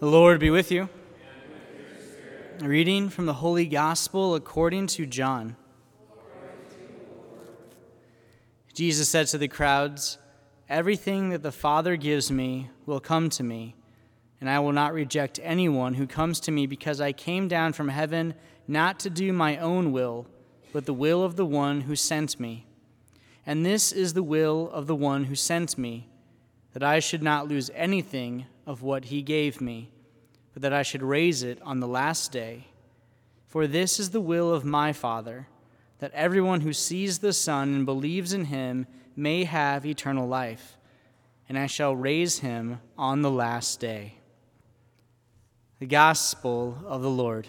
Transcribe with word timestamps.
The 0.00 0.06
Lord 0.06 0.40
be 0.40 0.50
with 0.50 0.72
you. 0.72 0.88
A 2.60 2.68
reading 2.68 3.08
from 3.08 3.26
the 3.26 3.34
Holy 3.34 3.64
Gospel 3.64 4.34
according 4.34 4.88
to 4.88 5.06
John. 5.06 5.54
Jesus 8.74 9.08
said 9.08 9.28
to 9.28 9.38
the 9.38 9.46
crowds, 9.46 10.18
Everything 10.68 11.28
that 11.28 11.44
the 11.44 11.52
Father 11.52 11.94
gives 11.96 12.28
me 12.28 12.70
will 12.86 12.98
come 12.98 13.30
to 13.30 13.44
me, 13.44 13.76
and 14.40 14.50
I 14.50 14.58
will 14.58 14.72
not 14.72 14.92
reject 14.92 15.38
anyone 15.44 15.94
who 15.94 16.08
comes 16.08 16.40
to 16.40 16.50
me 16.50 16.66
because 16.66 17.00
I 17.00 17.12
came 17.12 17.46
down 17.46 17.72
from 17.72 17.88
heaven 17.88 18.34
not 18.66 18.98
to 19.00 19.10
do 19.10 19.32
my 19.32 19.58
own 19.58 19.92
will, 19.92 20.26
but 20.72 20.86
the 20.86 20.92
will 20.92 21.22
of 21.22 21.36
the 21.36 21.46
one 21.46 21.82
who 21.82 21.94
sent 21.94 22.40
me. 22.40 22.66
And 23.46 23.64
this 23.64 23.92
is 23.92 24.14
the 24.14 24.24
will 24.24 24.70
of 24.72 24.88
the 24.88 24.96
one 24.96 25.24
who 25.24 25.36
sent 25.36 25.78
me, 25.78 26.08
that 26.72 26.82
I 26.82 26.98
should 26.98 27.22
not 27.22 27.46
lose 27.46 27.70
anything 27.76 28.46
of 28.66 28.82
what 28.82 29.06
he 29.06 29.22
gave 29.22 29.60
me, 29.60 29.90
but 30.52 30.62
that 30.62 30.72
I 30.72 30.82
should 30.82 31.02
raise 31.02 31.42
it 31.42 31.60
on 31.62 31.80
the 31.80 31.88
last 31.88 32.32
day. 32.32 32.68
For 33.46 33.66
this 33.66 34.00
is 34.00 34.10
the 34.10 34.20
will 34.20 34.52
of 34.52 34.64
my 34.64 34.92
Father, 34.92 35.48
that 35.98 36.12
everyone 36.12 36.62
who 36.62 36.72
sees 36.72 37.18
the 37.18 37.32
Son 37.32 37.74
and 37.74 37.86
believes 37.86 38.32
in 38.32 38.46
him 38.46 38.86
may 39.16 39.44
have 39.44 39.86
eternal 39.86 40.26
life, 40.26 40.76
and 41.48 41.58
I 41.58 41.66
shall 41.66 41.94
raise 41.94 42.40
him 42.40 42.80
on 42.98 43.22
the 43.22 43.30
last 43.30 43.80
day. 43.80 44.18
The 45.78 45.86
Gospel 45.86 46.78
of 46.86 47.02
the 47.02 47.10
Lord. 47.10 47.46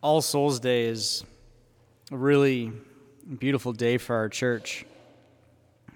All 0.00 0.22
Souls 0.22 0.60
Day 0.60 0.86
is 0.86 1.24
a 2.10 2.16
really 2.16 2.72
beautiful 3.38 3.72
day 3.72 3.98
for 3.98 4.14
our 4.14 4.28
church 4.28 4.84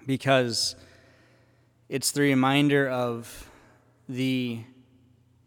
because 0.05 0.75
it's 1.89 2.11
the 2.11 2.21
reminder 2.21 2.89
of 2.89 3.49
the 4.09 4.61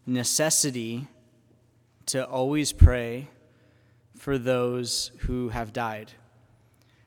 necessity 0.06 1.06
to 2.06 2.24
always 2.26 2.72
pray 2.72 3.28
for 4.16 4.38
those 4.38 5.10
who 5.20 5.48
have 5.50 5.72
died. 5.72 6.12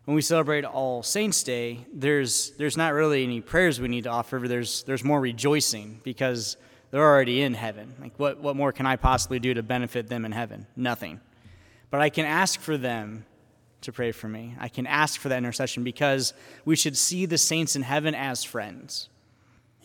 When 0.06 0.16
we 0.16 0.22
celebrate 0.22 0.66
All 0.66 1.04
Saints 1.04 1.44
Day, 1.44 1.86
there's, 1.94 2.52
there's 2.52 2.76
not 2.76 2.94
really 2.94 3.24
any 3.24 3.42
prayers 3.42 3.80
we 3.80 3.88
need 3.88 4.06
to 4.06 4.10
offer, 4.10 4.42
there's, 4.44 4.84
there's 4.84 5.04
more 5.04 5.20
rejoicing 5.20 6.02
because 6.04 6.58
they're 6.92 7.06
already 7.06 7.42
in 7.42 7.54
heaven. 7.54 7.94
Like, 8.02 8.14
what, 8.18 8.40
what 8.40 8.56
more 8.56 8.72
can 8.72 8.86
I 8.86 8.96
possibly 8.96 9.40
do 9.40 9.54
to 9.54 9.64
benefit 9.64 10.08
them 10.10 10.26
in 10.26 10.32
heaven? 10.32 10.66
Nothing. 10.76 11.22
But 11.92 12.02
I 12.02 12.10
can 12.10 12.26
ask 12.26 12.60
for 12.60 12.78
them 12.78 13.26
to 13.82 13.92
pray 13.92 14.12
for 14.12 14.28
me. 14.28 14.56
I 14.60 14.68
can 14.68 14.86
ask 14.88 15.20
for 15.20 15.30
that 15.30 15.38
intercession 15.38 15.84
because 15.84 16.34
we 16.66 16.76
should 16.76 16.98
see 16.98 17.26
the 17.26 17.38
saints 17.38 17.76
in 17.76 17.82
heaven 17.82 18.14
as 18.14 18.44
friends. 18.44 19.10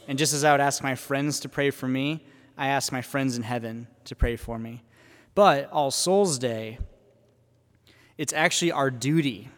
And 0.09 0.19
just 0.19 0.35
as 0.35 0.45
I 0.45 0.53
would 0.53 0.61
ask 0.61 0.83
my 0.83 0.95
friends 0.95 1.41
to 1.41 1.49
pray 1.49 1.71
for 1.71 1.89
me, 1.89 2.25
I 2.57 2.69
ask 2.69 2.93
my 2.93 3.03
friends 3.03 3.37
in 3.37 3.43
heaven 3.43 3.87
to 4.05 4.15
pray 4.15 4.37
for 4.37 4.59
me. 4.59 4.83
But 5.35 5.71
All 5.71 5.91
Souls 5.91 6.39
Day, 6.39 6.79
it's 8.17 8.33
actually 8.33 8.73
our 8.73 8.91
duty 8.91 9.49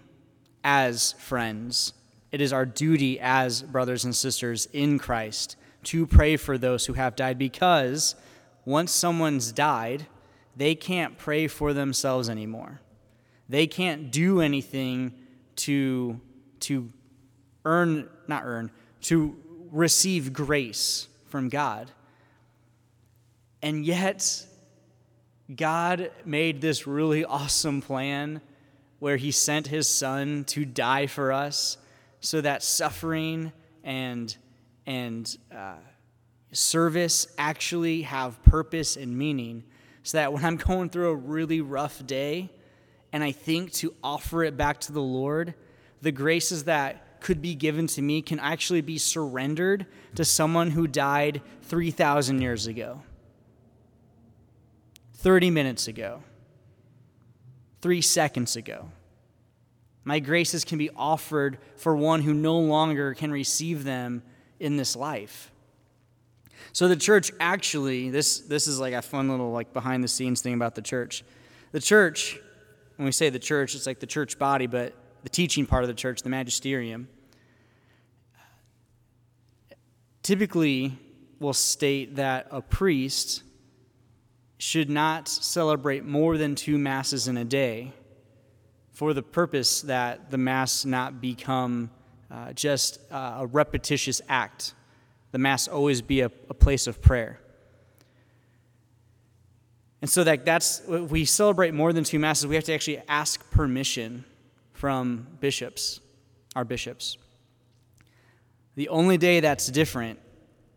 as 0.64 1.12
friends. 1.18 1.92
It 2.32 2.40
is 2.40 2.52
our 2.52 2.66
duty 2.66 3.20
as 3.20 3.62
brothers 3.62 4.04
and 4.04 4.14
sisters 4.14 4.66
in 4.72 4.98
Christ 4.98 5.56
to 5.84 6.06
pray 6.06 6.36
for 6.36 6.58
those 6.58 6.86
who 6.86 6.94
have 6.94 7.16
died 7.16 7.38
because 7.38 8.14
once 8.64 8.90
someone's 8.90 9.52
died, 9.52 10.06
they 10.56 10.74
can't 10.74 11.18
pray 11.18 11.46
for 11.46 11.72
themselves 11.72 12.28
anymore. 12.28 12.80
They 13.48 13.66
can't 13.66 14.10
do 14.10 14.40
anything 14.40 15.12
to, 15.56 16.20
to 16.60 16.90
earn, 17.64 18.08
not 18.26 18.42
earn, 18.44 18.70
to 19.02 19.36
receive 19.70 20.32
grace 20.32 21.08
from 21.26 21.48
God. 21.48 21.90
And 23.62 23.84
yet, 23.84 24.46
God 25.54 26.10
made 26.24 26.60
this 26.60 26.86
really 26.86 27.24
awesome 27.24 27.80
plan 27.80 28.40
where 28.98 29.16
He 29.16 29.30
sent 29.30 29.68
His 29.68 29.86
Son 29.88 30.44
to 30.44 30.64
die 30.64 31.06
for 31.06 31.32
us 31.32 31.76
so 32.20 32.40
that 32.40 32.62
suffering 32.62 33.52
and, 33.84 34.36
and 34.86 35.36
uh, 35.54 35.74
service 36.52 37.28
actually 37.38 38.02
have 38.02 38.42
purpose 38.42 38.96
and 38.96 39.16
meaning. 39.16 39.64
So 40.02 40.18
that 40.18 40.32
when 40.32 40.44
I'm 40.44 40.56
going 40.56 40.90
through 40.90 41.10
a 41.10 41.14
really 41.14 41.60
rough 41.60 42.04
day, 42.06 42.50
and 43.12 43.22
I 43.22 43.32
think 43.32 43.72
to 43.74 43.94
offer 44.02 44.44
it 44.44 44.56
back 44.56 44.80
to 44.82 44.92
the 44.92 45.02
Lord, 45.02 45.54
the 46.02 46.12
graces 46.12 46.64
that 46.64 47.20
could 47.20 47.40
be 47.40 47.54
given 47.54 47.86
to 47.88 48.02
me 48.02 48.22
can 48.22 48.38
actually 48.38 48.80
be 48.80 48.98
surrendered 48.98 49.86
to 50.14 50.24
someone 50.24 50.70
who 50.70 50.86
died 50.86 51.42
3,000 51.62 52.40
years 52.40 52.66
ago, 52.66 53.02
30 55.14 55.50
minutes 55.50 55.88
ago, 55.88 56.22
three 57.80 58.02
seconds 58.02 58.56
ago. 58.56 58.90
My 60.04 60.20
graces 60.20 60.64
can 60.64 60.78
be 60.78 60.90
offered 60.94 61.58
for 61.76 61.96
one 61.96 62.22
who 62.22 62.32
no 62.32 62.58
longer 62.58 63.14
can 63.14 63.32
receive 63.32 63.82
them 63.82 64.22
in 64.60 64.76
this 64.76 64.94
life. 64.94 65.50
So 66.72 66.86
the 66.88 66.96
church 66.96 67.32
actually, 67.40 68.10
this, 68.10 68.40
this 68.40 68.66
is 68.66 68.78
like 68.78 68.94
a 68.94 69.02
fun 69.02 69.28
little 69.28 69.50
like 69.50 69.72
behind 69.72 70.04
the 70.04 70.08
scenes 70.08 70.42
thing 70.42 70.54
about 70.54 70.74
the 70.74 70.82
church. 70.82 71.24
The 71.72 71.80
church 71.80 72.38
when 72.96 73.06
we 73.06 73.12
say 73.12 73.30
the 73.30 73.38
church, 73.38 73.74
it's 73.74 73.86
like 73.86 74.00
the 74.00 74.06
church 74.06 74.38
body, 74.38 74.66
but 74.66 74.94
the 75.22 75.28
teaching 75.28 75.66
part 75.66 75.84
of 75.84 75.88
the 75.88 75.94
church, 75.94 76.22
the 76.22 76.28
magisterium, 76.28 77.08
typically 80.22 80.98
will 81.38 81.52
state 81.52 82.16
that 82.16 82.48
a 82.50 82.62
priest 82.62 83.42
should 84.58 84.88
not 84.88 85.28
celebrate 85.28 86.04
more 86.04 86.38
than 86.38 86.54
two 86.54 86.78
masses 86.78 87.28
in 87.28 87.36
a 87.36 87.44
day 87.44 87.92
for 88.92 89.12
the 89.12 89.22
purpose 89.22 89.82
that 89.82 90.30
the 90.30 90.38
mass 90.38 90.86
not 90.86 91.20
become 91.20 91.90
uh, 92.30 92.52
just 92.54 92.98
uh, 93.12 93.36
a 93.40 93.46
repetitious 93.46 94.22
act. 94.28 94.72
The 95.32 95.38
mass 95.38 95.68
always 95.68 96.00
be 96.00 96.22
a, 96.22 96.30
a 96.48 96.54
place 96.54 96.86
of 96.86 97.02
prayer. 97.02 97.38
And 100.02 100.10
so 100.10 100.24
that 100.24 100.44
that's 100.44 100.82
we 100.86 101.24
celebrate 101.24 101.72
more 101.74 101.92
than 101.92 102.04
two 102.04 102.18
masses, 102.18 102.46
we 102.46 102.54
have 102.54 102.64
to 102.64 102.74
actually 102.74 103.00
ask 103.08 103.50
permission 103.50 104.24
from 104.72 105.26
bishops, 105.40 106.00
our 106.54 106.64
bishops. 106.64 107.16
The 108.74 108.88
only 108.90 109.16
day 109.16 109.40
that's 109.40 109.68
different 109.68 110.18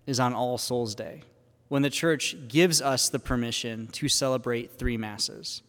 is 0.07 0.19
on 0.19 0.33
All 0.33 0.57
Souls 0.57 0.95
Day, 0.95 1.23
when 1.67 1.81
the 1.81 1.89
church 1.89 2.35
gives 2.47 2.81
us 2.81 3.09
the 3.09 3.19
permission 3.19 3.87
to 3.87 4.07
celebrate 4.07 4.71
three 4.71 4.97
masses 4.97 5.61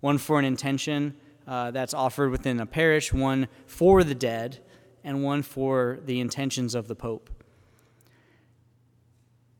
one 0.00 0.16
for 0.16 0.38
an 0.38 0.44
intention 0.44 1.14
uh, 1.46 1.70
that's 1.70 1.92
offered 1.92 2.30
within 2.30 2.60
a 2.60 2.66
parish, 2.66 3.12
one 3.12 3.48
for 3.66 4.02
the 4.02 4.14
dead, 4.14 4.58
and 5.04 5.22
one 5.22 5.42
for 5.42 6.00
the 6.06 6.20
intentions 6.20 6.74
of 6.74 6.88
the 6.88 6.94
Pope. 6.94 7.28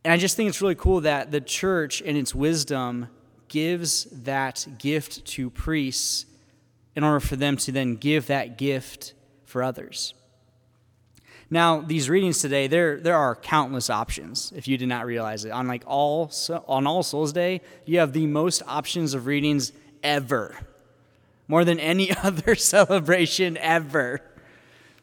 And 0.05 0.13
I 0.13 0.17
just 0.17 0.37
think 0.37 0.49
it's 0.49 0.63
really 0.63 0.75
cool 0.75 1.03
that 1.03 1.31
the 1.31 1.41
church, 1.41 2.01
in 2.01 2.17
its 2.17 2.35
wisdom, 2.35 3.09
gives 3.51 4.05
that 4.05 4.67
gift 4.79 5.27
to 5.27 5.51
priests 5.51 6.25
in 6.97 7.05
order 7.05 7.21
for 7.21 7.37
them 7.37 7.59
to 7.59 7.71
then 7.71 7.97
give 7.97 8.29
that 8.29 8.57
gift 8.57 9.13
for 9.45 9.63
others. 9.63 10.15
Now, 11.51 11.81
these 11.81 12.09
readings 12.09 12.41
today, 12.41 12.69
there, 12.69 13.01
there 13.01 13.17
are 13.17 13.35
countless 13.35 13.91
options 13.91 14.53
if 14.55 14.69
you 14.69 14.79
did 14.79 14.89
not 14.89 15.05
realize 15.05 15.45
it. 15.45 15.51
On 15.51 15.67
like 15.67 15.83
all 15.85 16.31
on 16.69 16.87
All 16.87 17.03
Souls 17.03 17.33
Day, 17.33 17.61
you 17.85 17.99
have 17.99 18.13
the 18.13 18.27
most 18.27 18.63
options 18.69 19.15
of 19.15 19.27
readings 19.27 19.73
ever. 20.03 20.57
More 21.49 21.65
than 21.65 21.81
any 21.81 22.17
other 22.23 22.55
celebration 22.55 23.57
ever. 23.57 24.21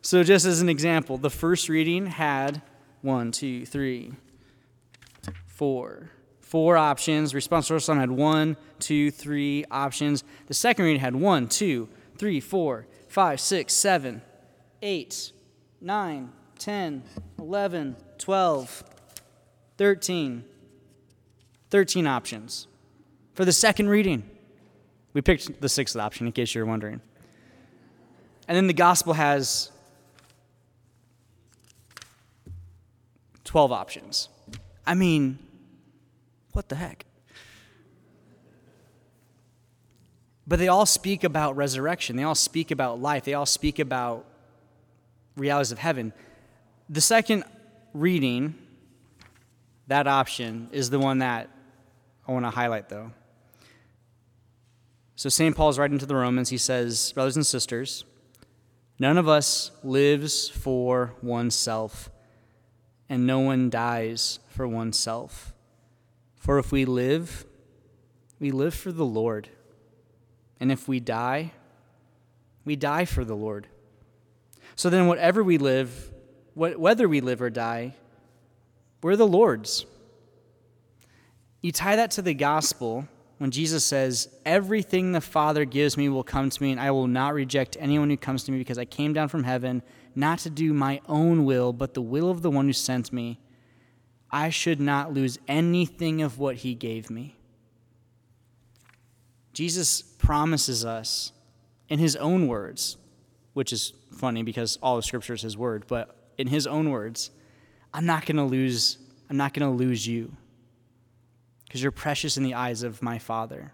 So 0.02 0.24
just 0.24 0.46
as 0.46 0.62
an 0.62 0.70
example, 0.70 1.18
the 1.18 1.30
first 1.30 1.68
reading 1.68 2.06
had 2.06 2.62
one, 3.02 3.34
two, 3.34 3.66
three, 3.66 4.14
four, 5.48 6.12
four 6.48 6.78
options. 6.78 7.36
Response 7.36 7.70
Responsorial 7.70 7.82
Psalm 7.82 8.00
had 8.00 8.12
one, 8.12 8.58
two, 8.80 9.12
three 9.12 9.66
options. 9.70 10.24
The 10.48 10.54
second 10.54 10.86
reading 10.86 11.02
had 11.02 11.16
one, 11.16 11.48
two, 11.48 11.90
three, 12.18 12.40
four, 12.40 12.88
five, 13.08 13.40
six, 13.40 13.74
seven, 13.74 14.22
eight, 14.82 15.32
nine, 15.82 16.32
ten, 16.58 17.04
eleven, 17.38 17.96
twelve, 18.18 18.84
thirteen. 19.78 20.44
13 21.70 22.08
options. 22.08 22.68
For 23.34 23.46
the 23.46 23.52
second 23.52 23.90
reading, 23.90 24.24
we 25.14 25.22
picked 25.22 25.60
the 25.60 25.70
sixth 25.70 25.96
option 25.96 26.28
in 26.28 26.32
case 26.32 26.56
you're 26.56 26.66
wondering. 26.66 27.02
And 28.48 28.56
then 28.56 28.68
the 28.68 28.74
gospel 28.74 29.14
has 29.14 29.72
12 33.44 33.72
options. 33.72 34.30
I 34.86 34.94
mean, 34.94 35.40
what 36.58 36.70
the 36.70 36.76
heck? 36.76 37.06
But 40.48 40.58
they 40.58 40.70
all 40.70 40.88
speak 40.88 41.24
about 41.24 41.56
resurrection. 41.56 42.16
They 42.16 42.24
all 42.24 42.34
speak 42.34 42.72
about 42.72 43.00
life. 43.00 43.26
They 43.26 43.36
all 43.36 43.46
speak 43.46 43.78
about 43.78 44.26
realities 45.36 45.72
of 45.72 45.78
heaven. 45.78 46.14
The 46.90 47.00
second 47.00 47.44
reading, 47.94 48.56
that 49.86 50.08
option, 50.08 50.70
is 50.72 50.90
the 50.90 50.98
one 50.98 51.20
that 51.20 51.48
I 52.28 52.32
want 52.32 52.46
to 52.46 52.50
highlight, 52.50 52.90
though. 52.90 53.12
So, 55.16 55.30
St. 55.30 55.56
Paul's 55.56 55.78
writing 55.78 56.00
to 56.00 56.08
the 56.08 56.16
Romans. 56.16 56.50
He 56.50 56.58
says, 56.58 57.12
Brothers 57.12 57.36
and 57.36 57.46
sisters, 57.46 58.04
none 58.98 59.20
of 59.20 59.28
us 59.28 59.70
lives 59.84 60.50
for 60.50 61.14
oneself, 61.22 62.10
and 63.08 63.28
no 63.28 63.42
one 63.42 63.70
dies 63.70 64.40
for 64.50 64.68
oneself. 64.68 65.54
For 66.48 66.60
if 66.60 66.72
we 66.72 66.86
live, 66.86 67.46
we 68.40 68.52
live 68.52 68.74
for 68.74 68.94
the 68.94 69.04
Lord. 69.04 69.50
And 70.62 70.72
if 70.72 70.88
we 70.88 71.02
die, 71.02 71.52
we 72.64 72.78
die 72.78 73.04
for 73.04 73.26
the 73.26 73.36
Lord. 73.36 73.68
So 74.78 74.90
then, 74.90 75.08
whatever 75.08 75.44
we 75.44 75.58
live, 75.58 76.10
whether 76.54 77.10
we 77.10 77.20
live 77.20 77.42
or 77.42 77.50
die, 77.50 77.96
we're 79.04 79.18
the 79.18 79.28
Lord's. 79.28 79.86
You 81.62 81.74
tie 81.74 81.98
that 81.98 82.12
to 82.12 82.22
the 82.22 82.34
gospel 82.34 83.10
when 83.40 83.52
Jesus 83.52 83.84
says, 83.84 84.30
Everything 84.46 85.12
the 85.12 85.20
Father 85.20 85.66
gives 85.66 85.98
me 85.98 86.08
will 86.08 86.24
come 86.24 86.50
to 86.50 86.64
me, 86.64 86.72
and 86.72 86.80
I 86.80 86.92
will 86.92 87.08
not 87.08 87.34
reject 87.34 87.76
anyone 87.78 88.10
who 88.10 88.16
comes 88.16 88.46
to 88.46 88.54
me 88.54 88.58
because 88.58 88.78
I 88.78 88.86
came 88.86 89.12
down 89.12 89.28
from 89.28 89.44
heaven 89.44 89.84
not 90.16 90.40
to 90.40 90.50
do 90.50 90.74
my 90.74 91.02
own 91.10 91.44
will, 91.44 91.74
but 91.74 91.94
the 91.94 92.02
will 92.02 92.32
of 92.32 92.42
the 92.42 92.50
one 92.50 92.68
who 92.68 92.74
sent 92.74 93.12
me. 93.12 93.38
I 94.32 94.50
should 94.50 94.80
not 94.80 95.14
lose 95.14 95.40
anything 95.48 96.22
of 96.22 96.40
what 96.40 96.58
he 96.58 96.76
gave 96.76 97.10
me. 97.10 97.38
Jesus 99.54 100.02
promises 100.02 100.86
us 100.86 101.32
in 101.90 102.00
his 102.00 102.16
own 102.16 102.48
words, 102.48 102.98
which 103.54 103.74
is 103.74 103.94
funny 104.12 104.44
because 104.44 104.78
all 104.84 104.98
of 104.98 105.06
scripture 105.06 105.34
is 105.34 105.42
his 105.42 105.58
word, 105.58 105.86
but 105.88 106.16
in 106.38 106.48
his 106.48 106.68
own 106.68 106.92
words, 106.92 107.32
I'm 107.94 108.06
not 108.06 108.26
going 108.26 108.38
to 108.38 108.44
lose 108.44 108.98
I'm 109.30 109.38
not 109.38 109.54
going 109.54 109.70
to 109.70 109.78
lose 109.78 110.08
you 110.08 110.32
because 111.66 111.84
you're 111.84 111.92
precious 111.92 112.38
in 112.38 112.44
the 112.44 112.54
eyes 112.54 112.84
of 112.84 113.02
my 113.02 113.20
Father. 113.20 113.74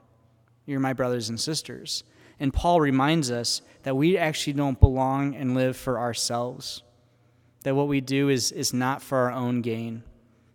You're 0.65 0.79
my 0.79 0.93
brothers 0.93 1.29
and 1.29 1.39
sisters. 1.39 2.03
And 2.39 2.53
Paul 2.53 2.81
reminds 2.81 3.29
us 3.29 3.61
that 3.83 3.95
we 3.95 4.17
actually 4.17 4.53
don't 4.53 4.79
belong 4.79 5.35
and 5.35 5.53
live 5.53 5.77
for 5.77 5.99
ourselves. 5.99 6.81
That 7.63 7.75
what 7.75 7.87
we 7.87 8.01
do 8.01 8.29
is, 8.29 8.51
is 8.51 8.73
not 8.73 9.01
for 9.01 9.19
our 9.19 9.31
own 9.31 9.61
gain. 9.61 10.03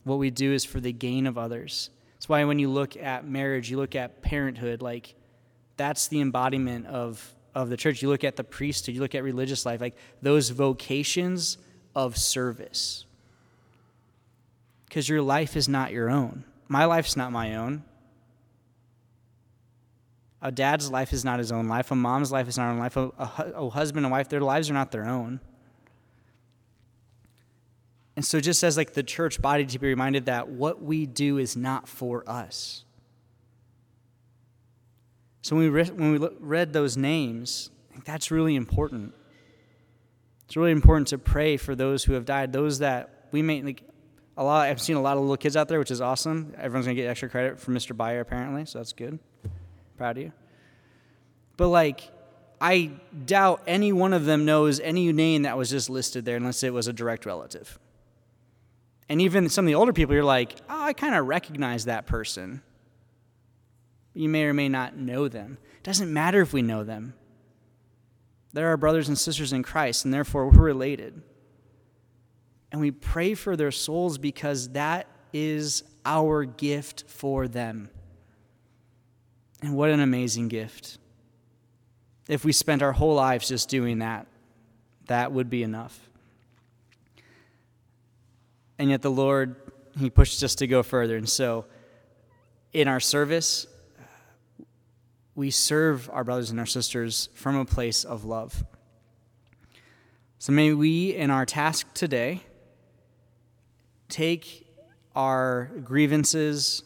What 0.05 0.19
we 0.19 0.31
do 0.31 0.53
is 0.53 0.65
for 0.65 0.81
the 0.81 0.93
gain 0.93 1.27
of 1.27 1.37
others. 1.37 1.91
That's 2.15 2.29
why 2.29 2.45
when 2.45 2.59
you 2.59 2.69
look 2.69 2.97
at 2.97 3.27
marriage, 3.27 3.71
you 3.71 3.77
look 3.77 3.95
at 3.95 4.23
parenthood, 4.23 4.83
like 4.83 5.15
that's 5.77 6.09
the 6.09 6.21
embodiment 6.21 6.87
of, 6.87 7.35
of 7.55 7.69
the 7.71 7.77
church. 7.77 8.03
You 8.03 8.09
look 8.09 8.25
at 8.25 8.37
the 8.37 8.45
priesthood, 8.45 8.95
you 8.95 9.01
look 9.01 9.15
at 9.15 9.23
religious 9.23 9.65
life, 9.65 9.81
like 9.81 9.97
those 10.21 10.51
vocations 10.51 11.59
of 11.95 12.17
service. 12.17 13.05
Because 14.87 15.09
your 15.09 15.23
life 15.23 15.57
is 15.57 15.69
not 15.69 15.93
your 15.93 16.11
own. 16.11 16.45
My 16.67 16.85
life's 16.87 17.17
not 17.17 17.31
my 17.31 17.57
own. 17.57 17.85
A 20.41 20.53
dad's 20.53 20.91
life 20.91 21.13
is 21.13 21.25
not 21.25 21.39
his 21.39 21.51
own 21.51 21.69
life. 21.69 21.91
A 21.91 21.97
mom's 21.97 22.31
life 22.31 22.49
is 22.49 22.57
not 22.57 22.67
her 22.67 22.71
own 22.71 22.79
life. 22.79 22.97
A, 22.97 23.11
a, 23.19 23.53
a 23.57 23.71
husband 23.71 24.07
and 24.07 24.13
wife, 24.13 24.29
their 24.29 24.41
lives 24.41 24.71
are 24.71 24.75
not 24.75 24.93
their 24.93 25.05
own. 25.05 25.41
And 28.19 28.25
so, 28.25 28.41
just 28.41 28.65
as 28.65 28.77
like 28.77 28.95
the 28.95 29.05
church 29.05 29.41
body, 29.41 29.65
to 29.65 29.79
be 29.79 29.87
reminded 29.87 30.27
that 30.27 30.49
what 30.49 30.83
we 30.83 31.07
do 31.07 31.39
is 31.39 31.57
not 31.57 31.87
for 31.89 32.29
us. 32.29 32.83
So 35.43 35.55
when 35.55 35.67
we, 35.67 35.71
re- 35.71 35.91
when 35.91 36.19
we 36.19 36.29
read 36.41 36.73
those 36.73 36.97
names, 36.97 37.71
that's 38.05 38.33
really 38.33 38.57
important. 38.57 39.15
It's 40.47 40.57
really 40.57 40.73
important 40.73 41.07
to 41.09 41.19
pray 41.19 41.57
for 41.57 41.77
those 41.77 42.03
who 42.03 42.15
have 42.15 42.25
died, 42.25 42.53
those 42.53 42.81
that 42.81 43.29
we 43.31 43.41
may 43.41 43.63
like. 43.63 43.85
A 44.37 44.43
lot. 44.43 44.67
I've 44.67 44.83
seen 44.83 44.97
a 44.97 45.01
lot 45.01 45.17
of 45.17 45.21
little 45.23 45.37
kids 45.37 45.57
out 45.57 45.69
there, 45.69 45.79
which 45.79 45.93
is 45.93 46.01
awesome. 46.01 46.55
Everyone's 46.59 46.87
gonna 46.87 46.97
get 46.97 47.09
extra 47.09 47.29
credit 47.29 47.61
from 47.61 47.77
Mr. 47.77 47.97
Byer 47.97 48.21
apparently, 48.21 48.65
so 48.65 48.81
that's 48.81 48.93
good. 48.93 49.21
Proud 49.97 50.19
of 50.19 50.25
you. 50.25 50.33
But 51.57 51.69
like, 51.69 52.11
I 52.61 52.91
doubt 53.27 53.63
any 53.69 53.93
one 53.93 54.13
of 54.13 54.25
them 54.25 54.45
knows 54.45 54.81
any 54.81 55.13
name 55.13 55.43
that 55.43 55.57
was 55.57 55.71
just 55.71 55.89
listed 55.89 56.25
there 56.25 56.37
unless 56.37 56.65
it 56.65 56.73
was 56.73 56.89
a 56.89 56.93
direct 56.93 57.25
relative. 57.25 57.79
And 59.09 59.21
even 59.21 59.49
some 59.49 59.65
of 59.65 59.69
the 59.69 59.75
older 59.75 59.93
people, 59.93 60.15
you're 60.15 60.25
like, 60.25 60.57
oh, 60.69 60.83
I 60.83 60.93
kind 60.93 61.15
of 61.15 61.27
recognize 61.27 61.87
that 61.87 62.07
person. 62.07 62.63
You 64.15 64.29
may 64.29 64.45
or 64.45 64.55
may 64.55 64.69
not 64.69 64.97
know 64.97 65.29
them. 65.29 65.59
It 65.79 65.85
doesn't 65.85 66.13
matter 66.13 66.41
if 66.43 66.53
we 66.53 66.63
know 66.63 66.85
them. 66.85 67.15
They're 68.53 68.69
our 68.69 68.77
brothers 68.77 69.09
and 69.09 69.19
sisters 69.19 69.53
in 69.53 69.63
Christ, 69.63 70.05
and 70.05 70.13
therefore 70.13 70.49
we're 70.49 70.63
related. 70.63 71.23
And 72.73 72.81
we 72.81 72.91
pray 72.91 73.35
for 73.35 73.57
their 73.57 73.71
souls 73.71 74.19
because 74.19 74.71
that 74.71 75.07
is 75.33 75.85
our 76.05 76.45
gift 76.45 77.05
for 77.07 77.49
them. 77.49 77.91
And 79.63 79.75
what 79.75 79.91
an 79.91 80.01
amazing 80.01 80.49
gift. 80.49 80.99
If 82.29 82.45
we 82.45 82.53
spent 82.53 82.83
our 82.83 82.93
whole 82.93 83.15
lives 83.15 83.49
just 83.49 83.69
doing 83.69 84.01
that, 84.01 84.27
that 85.07 85.33
would 85.33 85.49
be 85.49 85.63
enough. 85.63 86.08
And 88.79 88.91
yet 88.91 89.03
the 89.03 89.11
Lord, 89.11 89.57
He 89.99 90.11
pushed 90.11 90.43
us 90.43 90.55
to 90.57 90.67
go 90.67 90.83
further. 90.83 91.17
And 91.17 91.29
so, 91.29 91.65
in 92.73 92.87
our 92.87 93.01
service, 93.01 93.67
we 95.35 95.51
serve 95.51 96.11
our 96.13 96.25
brothers 96.25 96.51
and 96.51 96.59
our 96.59 96.67
sisters 96.67 97.29
from 97.35 97.57
a 97.57 97.65
place 97.65 98.05
of 98.05 98.25
love. 98.25 98.65
So 100.41 100.53
may 100.53 100.73
we, 100.73 101.15
in 101.15 101.31
our 101.31 101.47
task 101.47 101.93
today, 101.95 102.43
take 104.09 104.67
our 105.15 105.71
grievances, 105.85 106.83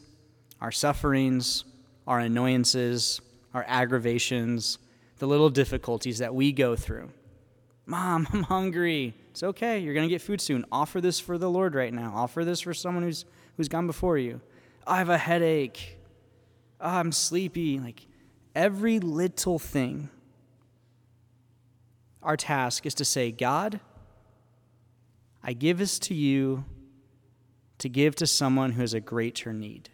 our 0.61 0.73
sufferings, 0.73 1.65
our 2.07 2.21
annoyances, 2.21 3.21
our 3.55 3.65
aggravations, 3.69 4.79
the 5.19 5.27
little 5.27 5.51
difficulties 5.51 6.19
that 6.19 6.35
we 6.35 6.53
go 6.53 6.77
through. 6.77 7.11
Mom, 7.87 8.29
I'm 8.33 8.43
hungry. 8.45 9.15
It's 9.31 9.43
okay. 9.43 9.79
You're 9.79 9.95
going 9.95 10.09
to 10.09 10.13
get 10.13 10.23
food 10.23 10.41
soon. 10.41 10.65
Offer 10.71 11.01
this 11.01 11.19
for 11.19 11.39
the 11.39 11.51
Lord 11.51 11.75
right 11.75 11.93
now. 11.93 12.13
Offer 12.15 12.45
this 12.45 12.61
for 12.61 12.75
someone 12.75 13.05
who's, 13.05 13.25
who's 13.57 13.69
gone 13.69 13.87
before 13.87 14.19
you. 14.19 14.41
I 14.87 14.99
have 14.99 15.09
a 15.09 15.19
headache. 15.19 15.99
Oh, 16.81 16.89
I'm 16.89 17.13
sleepy. 17.13 17.79
Like, 17.79 18.07
every 18.55 18.99
little 18.99 19.59
thing, 19.59 20.11
our 22.23 22.37
task 22.37 22.87
is 22.87 22.95
to 22.95 23.05
say, 23.05 23.33
God, 23.33 23.81
I 25.43 25.53
give 25.53 25.79
this 25.79 25.99
to 26.01 26.15
you 26.15 26.65
to 27.79 27.89
give 27.89 28.15
to 28.15 28.27
someone 28.29 28.71
who 28.73 28.81
has 28.81 28.95
a 28.95 29.01
greater 29.01 29.53
need. 29.53 29.89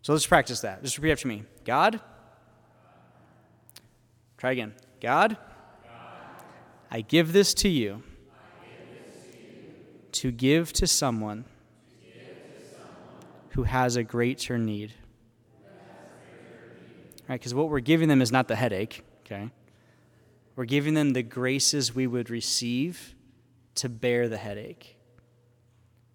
So 0.00 0.14
let's 0.14 0.26
practice 0.26 0.60
that. 0.60 0.82
Just 0.82 0.96
repeat 0.96 1.12
after 1.12 1.28
me 1.28 1.44
God, 1.64 2.00
try 4.38 4.52
again. 4.52 4.74
God, 5.00 5.36
I 6.92 7.00
give 7.00 7.32
this 7.32 7.54
to 7.54 7.68
you, 7.68 8.04
to 10.12 10.30
give 10.30 10.72
to 10.74 10.86
someone 10.86 11.46
who 13.50 13.64
has 13.64 13.96
a 13.96 14.04
greater 14.04 14.58
need 14.58 14.92
right? 17.32 17.40
Because 17.40 17.54
what 17.54 17.70
we're 17.70 17.80
giving 17.80 18.08
them 18.08 18.20
is 18.20 18.30
not 18.30 18.46
the 18.46 18.56
headache, 18.56 19.02
okay? 19.24 19.48
We're 20.54 20.66
giving 20.66 20.94
them 20.94 21.14
the 21.14 21.22
graces 21.22 21.94
we 21.94 22.06
would 22.06 22.28
receive 22.28 23.14
to 23.76 23.88
bear 23.88 24.28
the 24.28 24.36
headache. 24.36 24.98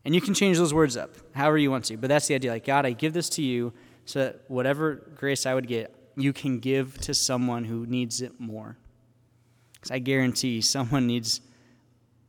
And 0.05 0.13
you 0.13 0.21
can 0.21 0.33
change 0.33 0.57
those 0.57 0.73
words 0.73 0.95
up 0.95 1.15
however 1.33 1.57
you 1.57 1.71
want 1.71 1.85
to, 1.85 1.97
but 1.97 2.07
that's 2.07 2.27
the 2.27 2.35
idea. 2.35 2.51
Like, 2.51 2.65
God, 2.65 2.85
I 2.85 2.91
give 2.91 3.13
this 3.13 3.29
to 3.29 3.41
you 3.41 3.73
so 4.05 4.19
that 4.19 4.41
whatever 4.47 4.95
grace 5.15 5.45
I 5.45 5.53
would 5.53 5.67
get, 5.67 5.93
you 6.15 6.33
can 6.33 6.59
give 6.59 6.99
to 6.99 7.13
someone 7.13 7.65
who 7.65 7.85
needs 7.85 8.21
it 8.21 8.39
more. 8.39 8.77
Because 9.77 9.91
I 9.91 9.99
guarantee 9.99 10.61
someone 10.61 11.07
needs 11.07 11.41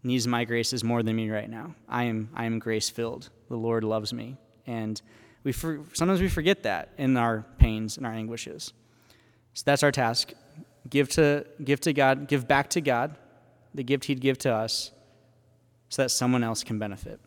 needs 0.04 0.28
my 0.28 0.44
graces 0.44 0.84
more 0.84 1.02
than 1.02 1.16
me 1.16 1.28
right 1.28 1.50
now. 1.50 1.74
I 1.88 2.04
am 2.04 2.30
I 2.34 2.44
am 2.44 2.58
grace 2.58 2.88
filled. 2.88 3.30
The 3.48 3.56
Lord 3.56 3.84
loves 3.84 4.12
me, 4.12 4.36
and 4.66 5.00
we 5.44 5.52
for, 5.52 5.80
sometimes 5.94 6.20
we 6.20 6.28
forget 6.28 6.62
that 6.64 6.92
in 6.98 7.16
our 7.16 7.44
pains 7.58 7.96
and 7.96 8.06
our 8.06 8.12
anguishes. 8.12 8.72
So 9.54 9.62
that's 9.64 9.82
our 9.82 9.92
task. 9.92 10.32
Give 10.88 11.08
to, 11.10 11.46
give 11.64 11.80
to 11.80 11.92
God, 11.92 12.28
give 12.28 12.46
back 12.46 12.70
to 12.70 12.80
God 12.80 13.16
the 13.74 13.82
gift 13.82 14.04
He'd 14.04 14.20
give 14.20 14.38
to 14.38 14.52
us 14.52 14.90
so 15.88 16.02
that 16.02 16.10
someone 16.10 16.44
else 16.44 16.62
can 16.62 16.78
benefit. 16.78 17.20